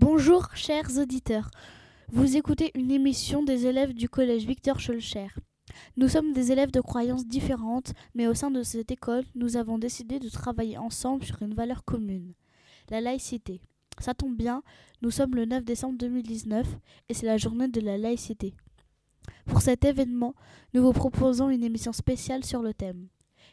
[0.00, 1.50] Bonjour chers auditeurs.
[2.12, 5.26] Vous écoutez une émission des élèves du collège Victor Schulcher.
[5.96, 9.76] Nous sommes des élèves de croyances différentes, mais au sein de cette école, nous avons
[9.76, 12.34] décidé de travailler ensemble sur une valeur commune,
[12.90, 13.60] la laïcité.
[13.98, 14.62] Ça tombe bien,
[15.02, 16.64] nous sommes le 9 décembre 2019
[17.08, 18.54] et c'est la journée de la laïcité.
[19.46, 20.36] Pour cet événement,
[20.74, 23.08] nous vous proposons une émission spéciale sur le thème.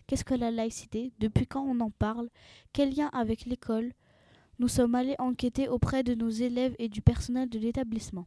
[0.06, 1.12] Qu'est-ce que la laïcité?
[1.18, 2.30] Depuis quand on en parle?
[2.72, 3.94] Quel lien avec l'école?
[4.60, 8.26] Nous sommes allés enquêter auprès de nos élèves et du personnel de l'établissement.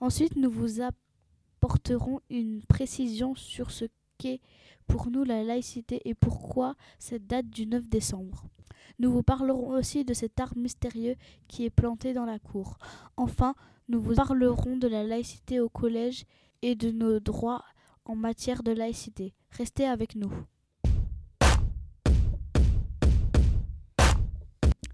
[0.00, 3.84] Ensuite, nous vous apporterons une précision sur ce
[4.18, 4.40] qu'est
[4.86, 8.44] pour nous la laïcité et pourquoi cette date du 9 décembre.
[8.98, 11.16] Nous vous parlerons aussi de cet arbre mystérieux
[11.48, 12.78] qui est planté dans la cour.
[13.16, 13.54] Enfin,
[13.88, 16.24] nous vous parlerons de la laïcité au collège
[16.62, 17.64] et de nos droits
[18.04, 19.34] en matière de laïcité.
[19.50, 20.32] Restez avec nous.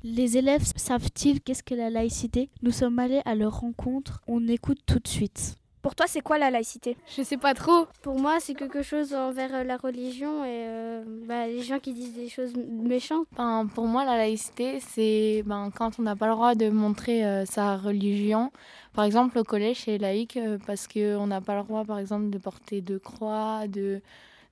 [0.09, 2.49] Les élèves savent-ils qu'est-ce que la laïcité?
[2.63, 5.57] Nous sommes allés à leur rencontre, on écoute tout de suite.
[5.83, 6.97] Pour toi, c'est quoi la laïcité?
[7.17, 7.87] Je sais pas trop.
[8.03, 11.93] Pour moi, c'est quelque chose envers euh, la religion et euh, bah, les gens qui
[11.93, 13.27] disent des choses méchantes.
[13.37, 17.27] Ben, pour moi, la laïcité, c'est ben, quand on n'a pas le droit de montrer
[17.27, 18.53] euh, sa religion.
[18.95, 22.31] Par exemple, au collège, c'est laïque euh, parce qu'on n'a pas le droit, par exemple,
[22.31, 24.01] de porter de croix, de,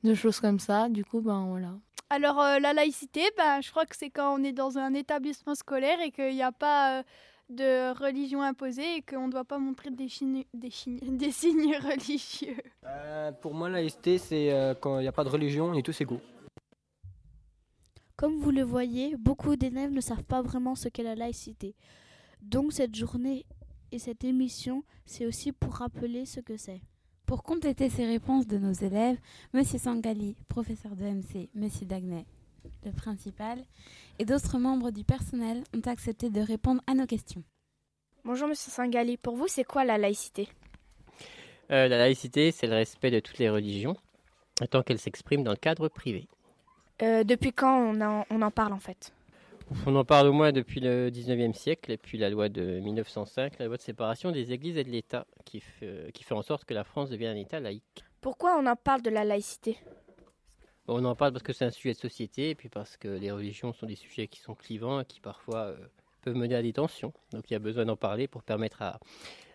[0.03, 0.89] de choses comme ça.
[0.89, 1.75] Du coup, ben voilà.
[2.11, 5.55] Alors, euh, la laïcité, ben, je crois que c'est quand on est dans un établissement
[5.55, 7.03] scolaire et qu'il n'y a pas euh,
[7.51, 11.77] de religion imposée et qu'on ne doit pas montrer des, signes- des, signes- des signes
[11.77, 12.57] religieux.
[12.85, 15.75] Euh, pour moi, la laïcité, c'est euh, quand il n'y a pas de religion, on
[15.75, 16.21] est tous égaux.
[18.17, 21.75] Comme vous le voyez, beaucoup d'élèves ne savent pas vraiment ce qu'est la laïcité.
[22.43, 23.45] Donc cette journée
[23.91, 26.81] et cette émission, c'est aussi pour rappeler ce que c'est.
[27.27, 29.17] Pour compléter ces réponses de nos élèves,
[29.55, 29.65] M.
[29.65, 31.69] Sangali, professeur de MC, M.
[31.83, 32.27] Dagnet,
[32.85, 33.65] le principal,
[34.19, 37.43] et d'autres membres du personnel ont accepté de répondre à nos questions.
[38.25, 39.17] Bonjour, monsieur Sangali.
[39.17, 40.49] Pour vous, c'est quoi la laïcité?
[41.71, 43.97] Euh, la laïcité, c'est le respect de toutes les religions,
[44.71, 46.29] tant qu'elles s'expriment dans le cadre privé.
[47.03, 49.14] Euh, Depuis quand on en, on en parle en fait?
[49.87, 53.59] On en parle au moins depuis le 19e siècle, et puis la loi de 1905,
[53.59, 56.65] la loi de séparation des églises et de l'État, qui, fait- qui fait en sorte
[56.65, 58.05] que la France devienne un État laïque.
[58.21, 59.79] Pourquoi on en parle de la laïcité?
[60.87, 63.31] On en parle parce que c'est un sujet de société, et puis parce que les
[63.31, 65.77] religions sont des sujets qui sont clivants et qui parfois euh,
[66.23, 67.13] peuvent mener à des tensions.
[67.33, 69.01] Donc il y a besoin d'en parler pour permettre à,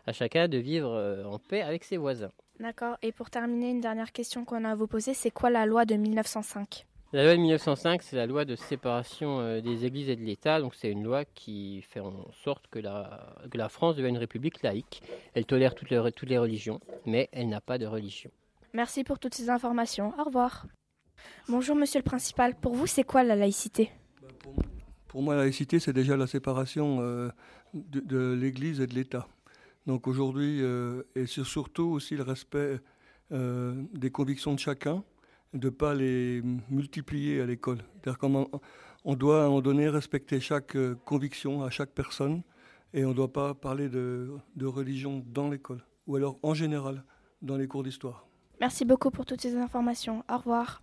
[0.08, 2.32] à chacun de vivre euh, en paix avec ses voisins.
[2.60, 2.98] D'accord.
[3.04, 5.86] Et pour terminer, une dernière question qu'on a à vous poser, c'est quoi la loi
[5.86, 10.16] de 1905 La loi de 1905, c'est la loi de séparation euh, des églises et
[10.16, 10.62] de l'État.
[10.62, 14.18] Donc, c'est une loi qui fait en sorte que la, que la France devient une
[14.18, 15.02] république laïque.
[15.34, 18.30] Elle tolère toutes les, toutes les religions, mais elle n'a pas de religion.
[18.74, 20.14] Merci pour toutes ces informations.
[20.20, 20.68] Au revoir.
[21.48, 22.54] Bonjour, monsieur le principal.
[22.56, 23.92] Pour vous, c'est quoi la laïcité?
[25.08, 27.30] Pour moi, la laïcité, c'est déjà la séparation euh,
[27.74, 29.28] de, de l'Église et de l'État.
[29.88, 32.80] Donc aujourd'hui, euh, et c'est surtout aussi le respect
[33.32, 35.04] euh, des convictions de chacun,
[35.54, 37.80] de ne pas les multiplier à l'école.
[38.20, 38.50] Qu'on
[39.06, 42.42] on doit à un moment donné respecter chaque euh, conviction à chaque personne,
[42.94, 47.04] et on ne doit pas parler de, de religion dans l'école, ou alors en général
[47.42, 48.28] dans les cours d'histoire.
[48.60, 50.24] Merci beaucoup pour toutes ces informations.
[50.30, 50.82] Au revoir.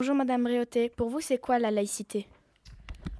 [0.00, 0.88] Bonjour, madame Réauté.
[0.88, 2.26] Pour vous, c'est quoi la laïcité?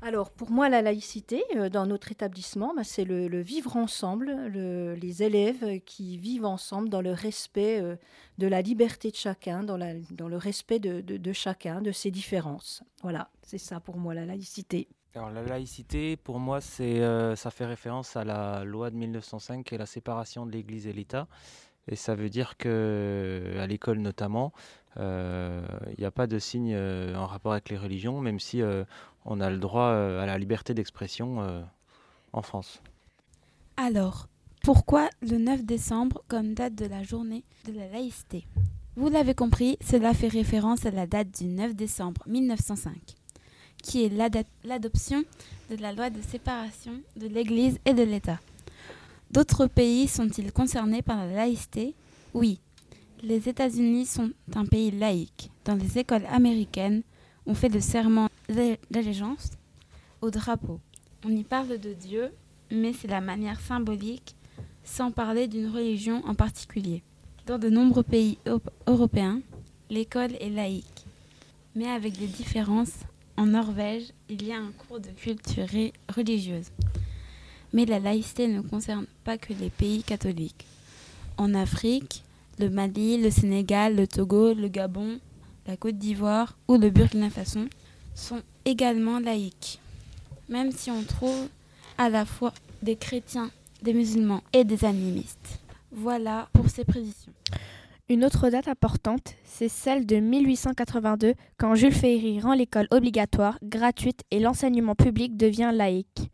[0.00, 4.94] Alors, pour moi, la laïcité, euh, dans notre établissement, bah, c'est le, vivre ensemble, le-
[4.94, 7.96] les élèves qui vivent ensemble dans le respect euh,
[8.38, 12.82] de la liberté de chacun, dans, le respect de, chacun, de ses différences.
[13.02, 14.88] Voilà, c'est ça pour moi, la laïcité.
[15.14, 19.64] Alors la laïcité, pour moi, c'est, euh, ça fait référence à la loi de 1905
[19.64, 21.26] qui est la séparation de l'Église et l'État.
[21.88, 24.52] Et ça veut dire que à l'école notamment,
[24.96, 28.60] il n'y a pas de signe en rapport avec les religions, même si
[29.28, 31.62] on a le droit euh, à la liberté d'expression euh,
[32.32, 32.82] en France.
[33.76, 34.26] Alors,
[34.64, 38.46] pourquoi le 9 décembre comme date de la journée de la laïcité?
[38.96, 42.94] Vous l'avez compris, cela fait référence à la date du 9 décembre 1905,
[43.82, 44.08] qui est
[44.64, 45.22] l'adoption
[45.70, 48.40] de la loi de séparation de l'Église et de l'État.
[49.30, 51.94] D'autres pays sont-ils concernés par la laïcité?
[52.34, 52.60] Oui.
[53.22, 55.50] Les États-Unis sont un pays laïque.
[55.64, 57.02] Dans les écoles américaines,
[57.46, 59.50] on fait le serment d'allégeance
[60.20, 60.80] au drapeau.
[61.24, 62.30] On y parle de Dieu,
[62.70, 64.34] mais c'est la manière symbolique,
[64.84, 67.02] sans parler d'une religion en particulier.
[67.46, 69.40] Dans de nombreux pays eu- européens,
[69.90, 71.04] l'école est laïque,
[71.74, 72.92] mais avec des différences.
[73.36, 75.66] En Norvège, il y a un cours de culture
[76.14, 76.66] religieuse.
[77.72, 80.66] Mais la laïcité ne concerne pas que les pays catholiques.
[81.36, 82.24] En Afrique,
[82.58, 85.20] le Mali, le Sénégal, le Togo, le Gabon,
[85.68, 87.60] la Côte d'Ivoire ou le Burkina Faso
[88.18, 89.78] sont également laïques.
[90.48, 91.48] Même si on trouve
[91.96, 93.50] à la fois des chrétiens,
[93.82, 95.60] des musulmans et des animistes.
[95.92, 97.32] Voilà pour ces prédictions.
[98.08, 104.22] Une autre date importante, c'est celle de 1882, quand Jules Ferry rend l'école obligatoire, gratuite
[104.30, 106.30] et l'enseignement public devient laïque.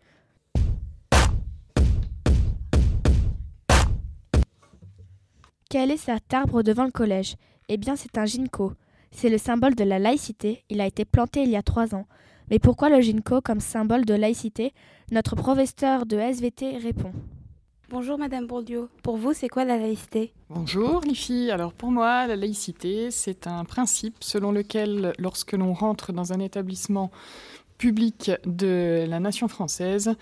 [5.69, 7.35] Quel est cet arbre devant le collège?
[7.69, 8.75] Eh bien, c'est un ginkgo.
[9.17, 10.65] C'est le symbole de la laïcité.
[10.69, 12.07] Il a été planté il y a trois ans.
[12.51, 14.75] Mais pourquoi le ginkgo comme symbole de laïcité?
[15.13, 17.13] Notre professeur de SVT répond.
[17.91, 18.89] Bonjour Madame Bourdieu.
[19.03, 20.33] Pour vous, c'est quoi la laïcité?
[20.49, 21.51] Bonjour les.
[21.51, 26.41] Alors pour moi, la laïcité, c'est un principe selon lequel lorsque l'on rentre dans un
[26.41, 27.11] établissement
[27.77, 30.15] public de la nation française,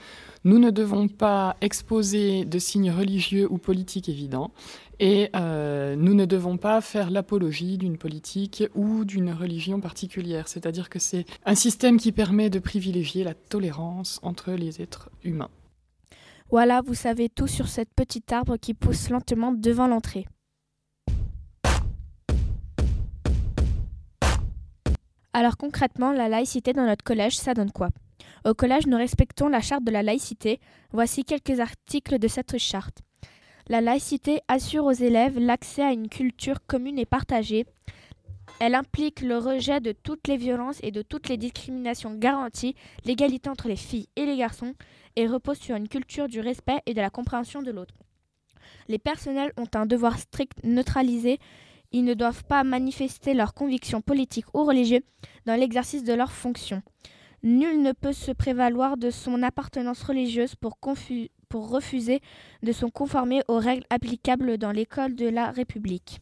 [0.44, 4.50] nous ne devons pas exposer de signes religieux ou politiques évidents
[4.98, 10.48] et euh, nous ne devons pas faire l'apologie d'une politique ou d'une religion particulière.
[10.48, 15.50] C'est-à-dire que c'est un système qui permet de privilégier la tolérance entre les êtres humains.
[16.52, 20.26] Voilà, vous savez tout sur cette petite arbre qui pousse lentement devant l'entrée.
[25.32, 27.88] Alors concrètement, la laïcité dans notre collège, ça donne quoi?
[28.44, 30.60] Au collège, nous respectons la charte de la laïcité.
[30.92, 32.98] Voici quelques articles de cette charte.
[33.68, 37.64] La laïcité assure aux élèves l'accès à une culture commune et partagée.
[38.64, 43.50] Elle implique le rejet de toutes les violences et de toutes les discriminations garanties, l'égalité
[43.50, 44.74] entre les filles et les garçons,
[45.16, 47.96] et repose sur une culture du respect et de la compréhension de l'autre.
[48.86, 51.40] Les personnels ont un devoir strict neutralisé.
[51.90, 55.02] Ils ne doivent pas manifester leurs convictions politiques ou religieuses
[55.44, 56.82] dans l'exercice de leurs fonctions.
[57.42, 60.78] Nul ne peut se prévaloir de son appartenance religieuse pour,
[61.68, 62.20] refuser
[62.62, 66.20] de se conformer aux règles applicables dans l'école de la République.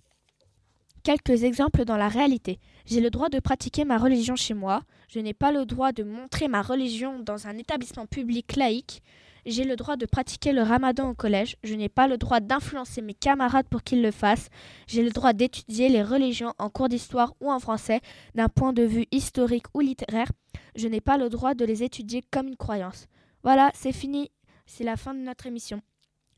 [1.02, 2.58] Quelques exemples dans la réalité.
[2.84, 4.82] J'ai le droit de pratiquer ma religion chez moi.
[5.08, 9.02] Je n'ai pas le droit de montrer ma religion dans un établissement public laïque.
[9.46, 11.56] J'ai le droit de pratiquer le ramadan au collège.
[11.64, 14.50] Je n'ai pas le droit d'influencer mes camarades pour qu'ils le fassent.
[14.86, 18.00] J'ai le droit d'étudier les religions en cours d'histoire ou en français
[18.34, 20.30] d'un point de vue historique ou littéraire.
[20.76, 23.06] Je n'ai pas le droit de les étudier comme une croyance.
[23.42, 24.30] Voilà, c'est fini.
[24.66, 25.80] C'est la fin de notre émission.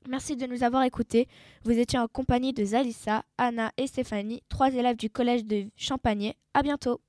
[0.09, 1.29] Merci de nous avoir écoutés.
[1.65, 6.37] Vous étiez en compagnie de Zalissa, Anna et Stéphanie, trois élèves du collège de Champagné.
[6.55, 7.01] À bientôt.